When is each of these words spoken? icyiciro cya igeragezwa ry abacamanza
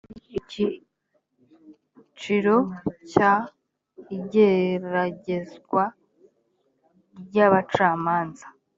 icyiciro 0.37 2.55
cya 3.11 3.31
igeragezwa 4.15 5.83
ry 7.25 7.37
abacamanza 7.47 8.45